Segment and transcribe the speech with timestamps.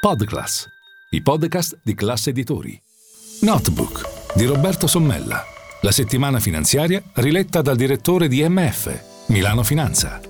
[0.00, 0.64] Podclass,
[1.10, 2.80] i podcast di classe editori.
[3.40, 5.42] Notebook di Roberto Sommella,
[5.80, 10.20] la settimana finanziaria riletta dal direttore di MF, Milano Finanza.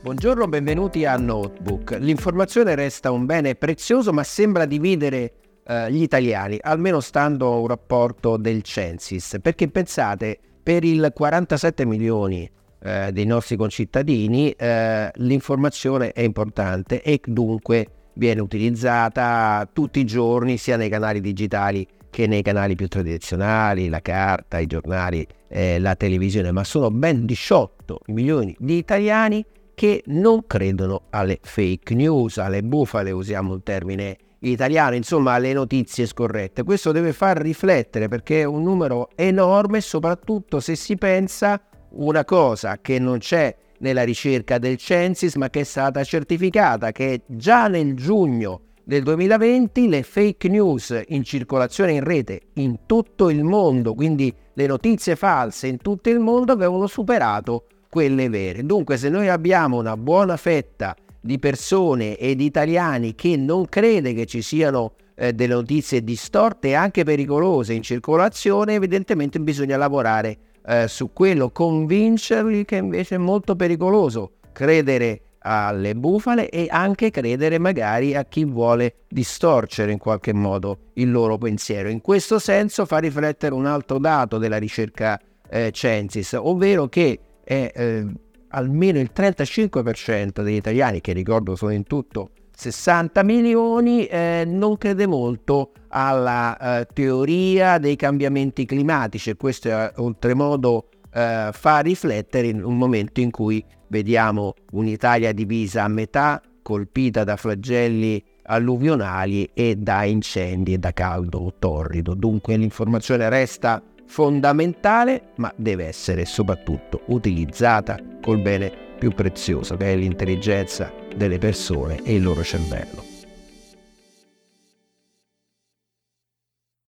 [0.00, 1.98] Buongiorno, benvenuti a Notebook.
[1.98, 5.32] L'informazione resta un bene prezioso ma sembra dividere
[5.66, 11.84] eh, gli italiani, almeno stando a un rapporto del Censis, perché pensate, per il 47
[11.84, 12.48] milioni
[12.80, 20.58] eh, dei nostri concittadini eh, l'informazione è importante e dunque viene utilizzata tutti i giorni
[20.58, 25.94] sia nei canali digitali che nei canali più tradizionali, la carta, i giornali, eh, la
[25.94, 32.62] televisione, ma sono ben 18 milioni di italiani che non credono alle fake news, alle
[32.62, 36.64] bufale, usiamo un termine italiano, insomma alle notizie scorrette.
[36.64, 41.60] Questo deve far riflettere perché è un numero enorme, soprattutto se si pensa
[41.90, 47.22] una cosa che non c'è nella ricerca del Censis ma che è stata certificata, che
[47.26, 53.44] già nel giugno del 2020 le fake news in circolazione in rete in tutto il
[53.44, 58.64] mondo, quindi le notizie false in tutto il mondo avevano superato quelle vere.
[58.64, 64.14] Dunque se noi abbiamo una buona fetta di persone e di italiani che non crede
[64.14, 70.38] che ci siano eh, delle notizie distorte e anche pericolose in circolazione, evidentemente bisogna lavorare
[70.66, 77.58] eh, su quello, convincerli che invece è molto pericoloso credere alle bufale e anche credere
[77.58, 81.88] magari a chi vuole distorcere in qualche modo il loro pensiero.
[81.88, 87.72] In questo senso fa riflettere un altro dato della ricerca eh, Censis, ovvero che è,
[87.74, 88.06] eh,
[88.48, 95.06] almeno il 35% degli italiani, che ricordo sono in tutto 60 milioni, eh, non crede
[95.06, 102.64] molto alla eh, teoria dei cambiamenti climatici e questo è oltremodo eh, fa riflettere in
[102.64, 110.02] un momento in cui vediamo un'Italia divisa a metà, colpita da flagelli alluvionali e da
[110.02, 112.14] incendi e da caldo torrido.
[112.14, 119.96] Dunque l'informazione resta fondamentale, ma deve essere soprattutto utilizzata col bene più prezioso, che è
[119.96, 123.17] l'intelligenza delle persone e il loro cervello.